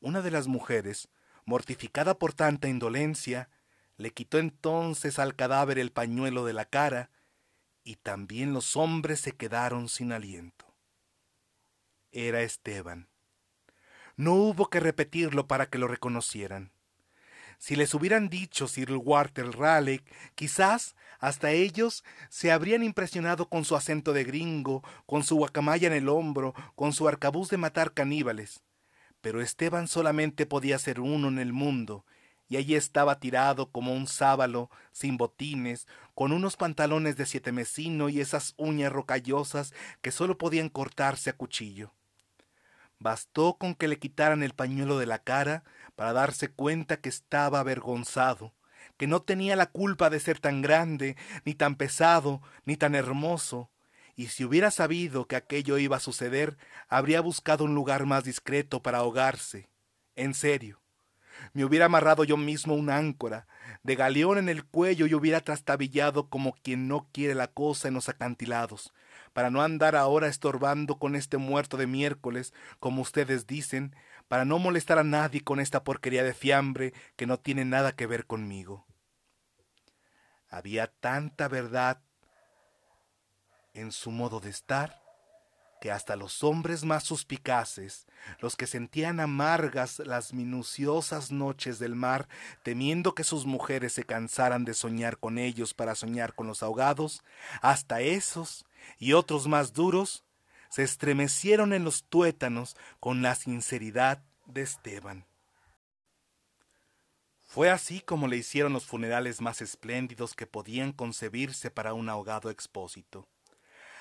Una 0.01 0.21
de 0.21 0.31
las 0.31 0.47
mujeres, 0.47 1.09
mortificada 1.45 2.19
por 2.19 2.33
tanta 2.33 2.67
indolencia, 2.67 3.49
le 3.95 4.11
quitó 4.11 4.37
entonces 4.37 5.19
al 5.19 5.35
cadáver 5.35 5.79
el 5.79 5.91
pañuelo 5.91 6.45
de 6.45 6.53
la 6.53 6.65
cara, 6.65 7.09
y 7.83 7.95
también 7.95 8.53
los 8.53 8.75
hombres 8.75 9.21
se 9.21 9.31
quedaron 9.31 9.87
sin 9.87 10.11
aliento. 10.11 10.65
Era 12.11 12.41
Esteban. 12.41 13.07
No 14.17 14.33
hubo 14.33 14.69
que 14.69 14.79
repetirlo 14.79 15.47
para 15.47 15.67
que 15.67 15.77
lo 15.77 15.87
reconocieran. 15.87 16.73
Si 17.57 17.75
les 17.75 17.93
hubieran 17.93 18.29
dicho 18.29 18.67
Sir 18.67 18.91
Walter 18.93 19.49
Raleigh, 19.57 20.03
quizás 20.35 20.95
hasta 21.19 21.51
ellos 21.51 22.03
se 22.29 22.51
habrían 22.51 22.83
impresionado 22.83 23.49
con 23.49 23.65
su 23.65 23.75
acento 23.75 24.13
de 24.13 24.23
gringo, 24.23 24.83
con 25.05 25.23
su 25.23 25.35
guacamaya 25.37 25.87
en 25.87 25.93
el 25.93 26.07
hombro, 26.07 26.53
con 26.75 26.93
su 26.93 27.07
arcabuz 27.07 27.49
de 27.49 27.57
matar 27.57 27.93
caníbales. 27.93 28.61
Pero 29.21 29.41
Esteban 29.41 29.87
solamente 29.87 30.45
podía 30.45 30.77
ser 30.77 30.99
uno 30.99 31.27
en 31.27 31.39
el 31.39 31.51
mundo, 31.51 32.05
y 32.47 32.57
allí 32.57 32.75
estaba 32.75 33.19
tirado 33.19 33.71
como 33.71 33.93
un 33.93 34.07
sábalo, 34.07 34.69
sin 34.91 35.17
botines, 35.17 35.87
con 36.13 36.31
unos 36.31 36.55
pantalones 36.55 37.17
de 37.17 37.25
siete 37.25 37.51
mesino 37.51 38.07
y 38.09 38.21
esas 38.21 38.53
uñas 38.57 38.91
rocallosas 38.91 39.73
que 40.01 40.11
sólo 40.11 40.37
podían 40.37 40.69
cortarse 40.69 41.31
a 41.31 41.33
cuchillo. 41.33 41.91
Bastó 42.99 43.57
con 43.57 43.75
que 43.75 43.87
le 43.87 43.99
quitaran 43.99 44.43
el 44.43 44.53
pañuelo 44.53 44.97
de 44.97 45.05
la 45.05 45.19
cara 45.19 45.63
para 45.95 46.13
darse 46.13 46.49
cuenta 46.49 46.97
que 46.97 47.09
estaba 47.09 47.59
avergonzado, 47.59 48.53
que 48.97 49.07
no 49.07 49.21
tenía 49.21 49.55
la 49.55 49.67
culpa 49.67 50.09
de 50.09 50.19
ser 50.19 50.39
tan 50.39 50.61
grande, 50.61 51.15
ni 51.45 51.53
tan 51.53 51.75
pesado, 51.75 52.41
ni 52.65 52.77
tan 52.77 52.95
hermoso, 52.95 53.69
y 54.15 54.27
si 54.27 54.43
hubiera 54.43 54.71
sabido 54.71 55.27
que 55.27 55.35
aquello 55.35 55.77
iba 55.77 55.97
a 55.97 56.01
suceder, 56.01 56.57
habría 56.89 57.21
buscado 57.21 57.63
un 57.63 57.75
lugar 57.75 58.07
más 58.07 58.23
discreto 58.23 58.81
para 58.81 58.97
ahogarse. 58.97 59.69
En 60.15 60.33
serio. 60.33 60.81
Me 61.53 61.65
hubiera 61.65 61.85
amarrado 61.85 62.23
yo 62.23 62.37
mismo 62.37 62.75
una 62.75 62.97
áncora, 62.97 63.47
de 63.83 63.95
galeón 63.95 64.37
en 64.37 64.49
el 64.49 64.65
cuello 64.65 65.05
y 65.05 65.13
hubiera 65.13 65.41
trastabillado 65.41 66.29
como 66.29 66.53
quien 66.53 66.87
no 66.87 67.07
quiere 67.11 67.35
la 67.35 67.47
cosa 67.47 67.87
en 67.87 67.93
los 67.93 68.09
acantilados, 68.09 68.93
para 69.33 69.49
no 69.49 69.61
andar 69.61 69.95
ahora 69.95 70.27
estorbando 70.27 70.99
con 70.99 71.15
este 71.15 71.37
muerto 71.37 71.77
de 71.77 71.87
miércoles, 71.87 72.53
como 72.79 73.01
ustedes 73.01 73.47
dicen, 73.47 73.95
para 74.27 74.45
no 74.45 74.59
molestar 74.59 74.99
a 74.99 75.03
nadie 75.03 75.41
con 75.41 75.59
esta 75.59 75.83
porquería 75.83 76.23
de 76.23 76.33
fiambre 76.33 76.93
que 77.15 77.27
no 77.27 77.39
tiene 77.39 77.65
nada 77.65 77.93
que 77.93 78.07
ver 78.07 78.25
conmigo. 78.25 78.85
Había 80.49 80.87
tanta 80.87 81.47
verdad 81.47 82.01
en 83.73 83.91
su 83.91 84.11
modo 84.11 84.39
de 84.39 84.49
estar 84.49 85.06
que 85.79 85.91
hasta 85.91 86.15
los 86.15 86.43
hombres 86.43 86.83
más 86.83 87.03
suspicaces, 87.03 88.07
los 88.39 88.55
que 88.55 88.67
sentían 88.67 89.19
amargas 89.19 89.99
las 89.99 90.33
minuciosas 90.33 91.31
noches 91.31 91.79
del 91.79 91.95
mar, 91.95 92.27
temiendo 92.63 93.13
que 93.15 93.23
sus 93.23 93.45
mujeres 93.45 93.93
se 93.93 94.03
cansaran 94.03 94.65
de 94.65 94.73
soñar 94.73 95.17
con 95.17 95.37
ellos 95.37 95.73
para 95.73 95.95
soñar 95.95 96.33
con 96.33 96.47
los 96.47 96.63
ahogados, 96.63 97.23
hasta 97.61 98.01
esos 98.01 98.65
y 98.97 99.13
otros 99.13 99.47
más 99.47 99.73
duros, 99.73 100.23
se 100.69 100.83
estremecieron 100.83 101.73
en 101.73 101.83
los 101.83 102.03
tuétanos 102.03 102.75
con 102.99 103.21
la 103.21 103.35
sinceridad 103.35 104.23
de 104.45 104.61
Esteban. 104.61 105.25
Fue 107.45 107.69
así 107.69 108.01
como 108.01 108.27
le 108.27 108.37
hicieron 108.37 108.73
los 108.73 108.85
funerales 108.85 109.39
más 109.39 109.61
espléndidos 109.61 110.35
que 110.35 110.45
podían 110.45 110.91
concebirse 110.91 111.71
para 111.71 111.93
un 111.93 112.09
ahogado 112.09 112.49
expósito. 112.49 113.27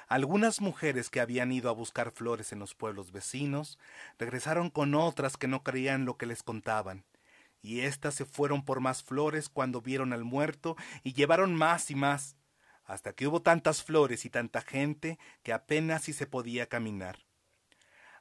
Algunas 0.08 0.60
mujeres 0.60 1.10
que 1.10 1.20
habían 1.20 1.50
ido 1.50 1.68
a 1.68 1.72
buscar 1.72 2.12
flores 2.12 2.52
en 2.52 2.60
los 2.60 2.76
pueblos 2.76 3.10
vecinos 3.10 3.76
regresaron 4.18 4.70
con 4.70 4.94
otras 4.94 5.36
que 5.36 5.48
no 5.48 5.64
creían 5.64 6.04
lo 6.04 6.16
que 6.16 6.26
les 6.26 6.44
contaban, 6.44 7.04
y 7.60 7.80
éstas 7.80 8.14
se 8.14 8.24
fueron 8.24 8.64
por 8.64 8.78
más 8.78 9.02
flores 9.02 9.48
cuando 9.48 9.80
vieron 9.80 10.12
al 10.12 10.22
muerto 10.22 10.76
y 11.02 11.12
llevaron 11.12 11.56
más 11.56 11.90
y 11.90 11.96
más, 11.96 12.36
hasta 12.84 13.14
que 13.14 13.26
hubo 13.26 13.42
tantas 13.42 13.82
flores 13.82 14.24
y 14.24 14.30
tanta 14.30 14.60
gente 14.60 15.18
que 15.42 15.52
apenas 15.52 16.04
si 16.04 16.12
se 16.12 16.28
podía 16.28 16.66
caminar. 16.66 17.26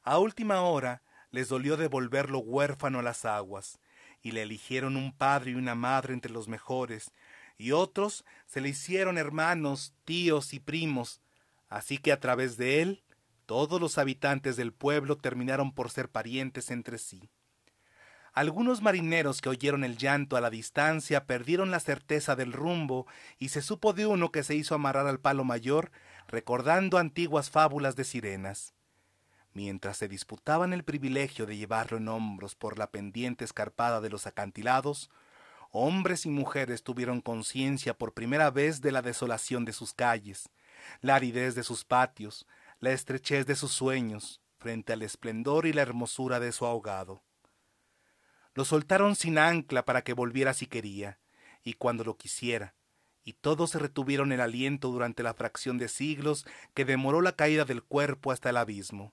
A 0.02 0.18
última 0.18 0.62
hora 0.62 1.04
les 1.30 1.48
dolió 1.48 1.76
devolverlo 1.76 2.40
huérfano 2.40 2.98
a 2.98 3.02
las 3.02 3.24
aguas, 3.24 3.78
y 4.22 4.32
le 4.32 4.42
eligieron 4.42 4.96
un 4.96 5.12
padre 5.16 5.52
y 5.52 5.54
una 5.54 5.76
madre 5.76 6.14
entre 6.14 6.32
los 6.32 6.48
mejores, 6.48 7.12
y 7.58 7.70
otros 7.70 8.24
se 8.44 8.60
le 8.60 8.70
hicieron 8.70 9.18
hermanos, 9.18 9.94
tíos 10.04 10.52
y 10.52 10.58
primos, 10.58 11.20
así 11.68 11.98
que 11.98 12.12
a 12.12 12.20
través 12.20 12.56
de 12.56 12.82
él 12.82 13.02
todos 13.46 13.80
los 13.80 13.98
habitantes 13.98 14.56
del 14.56 14.72
pueblo 14.72 15.16
terminaron 15.16 15.72
por 15.72 15.90
ser 15.90 16.10
parientes 16.10 16.70
entre 16.70 16.98
sí. 16.98 17.30
Algunos 18.32 18.82
marineros 18.82 19.40
que 19.40 19.48
oyeron 19.48 19.82
el 19.82 19.96
llanto 19.96 20.36
a 20.36 20.42
la 20.42 20.50
distancia 20.50 21.24
perdieron 21.24 21.70
la 21.70 21.80
certeza 21.80 22.36
del 22.36 22.52
rumbo 22.52 23.06
y 23.38 23.48
se 23.48 23.62
supo 23.62 23.94
de 23.94 24.04
uno 24.04 24.30
que 24.30 24.42
se 24.42 24.54
hizo 24.54 24.74
amarrar 24.74 25.06
al 25.06 25.20
palo 25.20 25.42
mayor, 25.42 25.90
recordando 26.28 26.98
antiguas 26.98 27.48
fábulas 27.48 27.96
de 27.96 28.04
sirenas. 28.04 28.74
Mientras 29.54 29.96
se 29.96 30.06
disputaban 30.06 30.74
el 30.74 30.84
privilegio 30.84 31.46
de 31.46 31.56
llevarlo 31.56 31.96
en 31.96 32.08
hombros 32.08 32.54
por 32.54 32.78
la 32.78 32.90
pendiente 32.90 33.42
escarpada 33.42 34.02
de 34.02 34.10
los 34.10 34.26
acantilados, 34.26 35.08
hombres 35.70 36.26
y 36.26 36.28
mujeres 36.28 36.82
tuvieron 36.82 37.22
conciencia 37.22 37.94
por 37.94 38.12
primera 38.12 38.50
vez 38.50 38.82
de 38.82 38.92
la 38.92 39.00
desolación 39.00 39.64
de 39.64 39.72
sus 39.72 39.94
calles, 39.94 40.50
la 41.00 41.14
aridez 41.16 41.54
de 41.54 41.62
sus 41.62 41.84
patios, 41.84 42.46
la 42.80 42.92
estrechez 42.92 43.46
de 43.46 43.56
sus 43.56 43.72
sueños, 43.72 44.40
frente 44.58 44.92
al 44.92 45.02
esplendor 45.02 45.66
y 45.66 45.72
la 45.72 45.82
hermosura 45.82 46.40
de 46.40 46.52
su 46.52 46.66
ahogado. 46.66 47.22
Lo 48.54 48.64
soltaron 48.64 49.16
sin 49.16 49.38
ancla 49.38 49.84
para 49.84 50.02
que 50.02 50.12
volviera 50.12 50.54
si 50.54 50.66
quería, 50.66 51.18
y 51.62 51.74
cuando 51.74 52.04
lo 52.04 52.16
quisiera, 52.16 52.74
y 53.22 53.34
todos 53.34 53.70
se 53.70 53.78
retuvieron 53.78 54.32
el 54.32 54.40
aliento 54.40 54.88
durante 54.88 55.22
la 55.22 55.34
fracción 55.34 55.78
de 55.78 55.88
siglos 55.88 56.46
que 56.74 56.84
demoró 56.84 57.20
la 57.20 57.32
caída 57.32 57.64
del 57.64 57.82
cuerpo 57.82 58.32
hasta 58.32 58.50
el 58.50 58.56
abismo. 58.56 59.12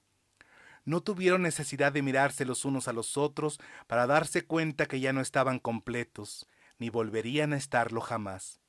No 0.85 1.01
tuvieron 1.01 1.41
necesidad 1.41 1.91
de 1.91 2.01
mirarse 2.01 2.45
los 2.45 2.65
unos 2.65 2.87
a 2.87 2.93
los 2.93 3.17
otros 3.17 3.59
para 3.87 4.05
darse 4.05 4.45
cuenta 4.45 4.85
que 4.85 4.99
ya 4.99 5.13
no 5.13 5.21
estaban 5.21 5.59
completos, 5.59 6.47
ni 6.77 6.89
volverían 6.89 7.53
a 7.53 7.57
estarlo 7.57 8.01
jamás. 8.01 8.62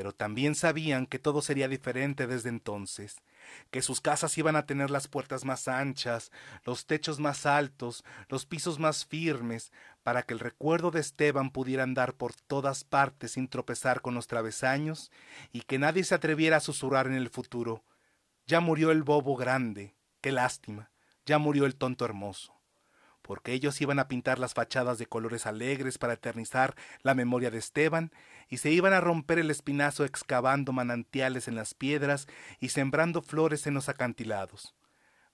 Pero 0.00 0.14
también 0.14 0.54
sabían 0.54 1.04
que 1.04 1.18
todo 1.18 1.42
sería 1.42 1.68
diferente 1.68 2.26
desde 2.26 2.48
entonces, 2.48 3.16
que 3.70 3.82
sus 3.82 4.00
casas 4.00 4.38
iban 4.38 4.56
a 4.56 4.64
tener 4.64 4.90
las 4.90 5.08
puertas 5.08 5.44
más 5.44 5.68
anchas, 5.68 6.32
los 6.64 6.86
techos 6.86 7.20
más 7.20 7.44
altos, 7.44 8.02
los 8.30 8.46
pisos 8.46 8.78
más 8.78 9.04
firmes, 9.04 9.72
para 10.02 10.22
que 10.22 10.32
el 10.32 10.40
recuerdo 10.40 10.90
de 10.90 11.00
Esteban 11.00 11.50
pudiera 11.50 11.82
andar 11.82 12.14
por 12.14 12.32
todas 12.32 12.82
partes 12.82 13.32
sin 13.32 13.46
tropezar 13.46 14.00
con 14.00 14.14
los 14.14 14.26
travesaños, 14.26 15.12
y 15.52 15.60
que 15.60 15.78
nadie 15.78 16.02
se 16.02 16.14
atreviera 16.14 16.56
a 16.56 16.60
susurrar 16.60 17.06
en 17.06 17.12
el 17.12 17.28
futuro. 17.28 17.84
Ya 18.46 18.60
murió 18.60 18.92
el 18.92 19.02
bobo 19.02 19.36
grande, 19.36 19.96
qué 20.22 20.32
lástima, 20.32 20.92
ya 21.26 21.36
murió 21.36 21.66
el 21.66 21.76
tonto 21.76 22.06
hermoso 22.06 22.59
porque 23.30 23.52
ellos 23.52 23.80
iban 23.80 24.00
a 24.00 24.08
pintar 24.08 24.40
las 24.40 24.54
fachadas 24.54 24.98
de 24.98 25.06
colores 25.06 25.46
alegres 25.46 25.98
para 25.98 26.14
eternizar 26.14 26.74
la 27.04 27.14
memoria 27.14 27.48
de 27.52 27.58
Esteban, 27.58 28.10
y 28.48 28.56
se 28.56 28.72
iban 28.72 28.92
a 28.92 29.00
romper 29.00 29.38
el 29.38 29.52
espinazo 29.52 30.04
excavando 30.04 30.72
manantiales 30.72 31.46
en 31.46 31.54
las 31.54 31.72
piedras 31.72 32.26
y 32.58 32.70
sembrando 32.70 33.22
flores 33.22 33.68
en 33.68 33.74
los 33.74 33.88
acantilados, 33.88 34.74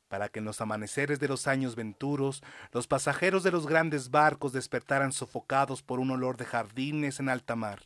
para 0.08 0.28
que 0.28 0.40
en 0.40 0.44
los 0.44 0.60
amaneceres 0.60 1.20
de 1.20 1.28
los 1.28 1.46
años 1.46 1.74
venturos 1.74 2.42
los 2.70 2.86
pasajeros 2.86 3.42
de 3.42 3.50
los 3.50 3.66
grandes 3.66 4.10
barcos 4.10 4.52
despertaran 4.52 5.12
sofocados 5.12 5.82
por 5.82 5.98
un 5.98 6.10
olor 6.10 6.36
de 6.36 6.44
jardines 6.44 7.18
en 7.18 7.30
alta 7.30 7.56
mar, 7.56 7.84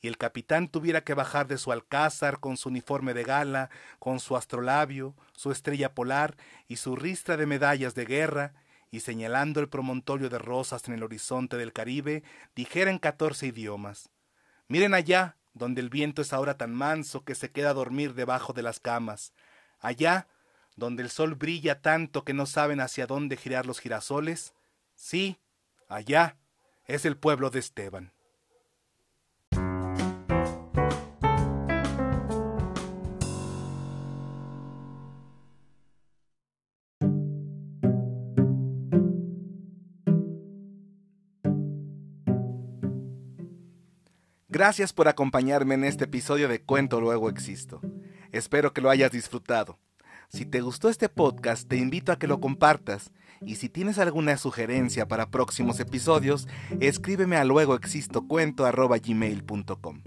y 0.00 0.08
el 0.08 0.18
capitán 0.18 0.66
tuviera 0.66 1.02
que 1.02 1.14
bajar 1.14 1.46
de 1.46 1.58
su 1.58 1.70
alcázar 1.70 2.40
con 2.40 2.56
su 2.56 2.68
uniforme 2.68 3.14
de 3.14 3.22
gala, 3.22 3.70
con 4.00 4.18
su 4.18 4.36
astrolabio, 4.36 5.14
su 5.34 5.52
estrella 5.52 5.94
polar 5.94 6.36
y 6.66 6.78
su 6.78 6.96
ristra 6.96 7.36
de 7.36 7.46
medallas 7.46 7.94
de 7.94 8.06
guerra, 8.06 8.52
y 8.96 9.00
señalando 9.00 9.60
el 9.60 9.68
promontorio 9.68 10.30
de 10.30 10.38
rosas 10.38 10.88
en 10.88 10.94
el 10.94 11.02
horizonte 11.02 11.56
del 11.56 11.72
Caribe, 11.72 12.22
dijera 12.54 12.90
en 12.90 12.98
catorce 12.98 13.46
idiomas 13.46 14.10
Miren 14.68 14.94
allá, 14.94 15.36
donde 15.54 15.80
el 15.80 15.90
viento 15.90 16.22
es 16.22 16.32
ahora 16.32 16.56
tan 16.56 16.74
manso 16.74 17.24
que 17.24 17.34
se 17.34 17.50
queda 17.50 17.70
a 17.70 17.74
dormir 17.74 18.14
debajo 18.14 18.52
de 18.52 18.62
las 18.62 18.80
camas. 18.80 19.32
Allá, 19.78 20.26
donde 20.76 21.02
el 21.02 21.10
sol 21.10 21.34
brilla 21.34 21.80
tanto 21.80 22.24
que 22.24 22.34
no 22.34 22.46
saben 22.46 22.80
hacia 22.80 23.06
dónde 23.06 23.36
girar 23.36 23.64
los 23.64 23.78
girasoles. 23.78 24.54
Sí, 24.94 25.38
allá 25.88 26.36
es 26.86 27.04
el 27.04 27.16
pueblo 27.16 27.50
de 27.50 27.60
Esteban. 27.60 28.12
Gracias 44.56 44.92
por 44.94 45.06
acompañarme 45.06 45.74
en 45.74 45.84
este 45.84 46.04
episodio 46.04 46.48
de 46.48 46.62
Cuento 46.62 46.98
Luego 46.98 47.28
Existo. 47.28 47.82
Espero 48.32 48.72
que 48.72 48.80
lo 48.80 48.88
hayas 48.88 49.12
disfrutado. 49.12 49.78
Si 50.30 50.46
te 50.46 50.62
gustó 50.62 50.88
este 50.88 51.10
podcast, 51.10 51.68
te 51.68 51.76
invito 51.76 52.10
a 52.10 52.18
que 52.18 52.26
lo 52.26 52.40
compartas. 52.40 53.12
Y 53.44 53.56
si 53.56 53.68
tienes 53.68 53.98
alguna 53.98 54.38
sugerencia 54.38 55.08
para 55.08 55.30
próximos 55.30 55.78
episodios, 55.78 56.48
escríbeme 56.80 57.36
a 57.36 57.44
luegoexistocuento.gmail.com 57.44 60.02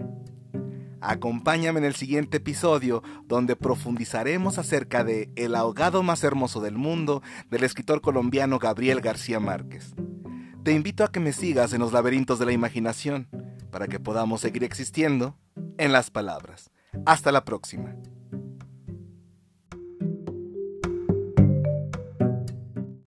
Acompáñame 1.00 1.78
en 1.78 1.84
el 1.84 1.94
siguiente 1.94 2.38
episodio 2.38 3.04
donde 3.26 3.54
profundizaremos 3.54 4.58
acerca 4.58 5.04
de 5.04 5.30
El 5.36 5.54
ahogado 5.54 6.02
más 6.02 6.24
hermoso 6.24 6.60
del 6.60 6.74
mundo 6.74 7.22
del 7.50 7.62
escritor 7.62 8.00
colombiano 8.00 8.58
Gabriel 8.58 9.00
García 9.00 9.38
Márquez. 9.38 9.94
Te 10.64 10.72
invito 10.72 11.04
a 11.04 11.12
que 11.12 11.20
me 11.20 11.32
sigas 11.32 11.72
en 11.72 11.78
los 11.78 11.92
laberintos 11.92 12.40
de 12.40 12.46
la 12.46 12.52
imaginación 12.52 13.28
para 13.70 13.88
que 13.88 14.00
podamos 14.00 14.40
seguir 14.40 14.64
existiendo 14.64 15.36
en 15.78 15.92
las 15.92 16.10
palabras. 16.10 16.70
Hasta 17.06 17.32
la 17.32 17.44
próxima. 17.44 17.94